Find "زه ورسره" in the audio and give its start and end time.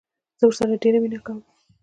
0.39-0.81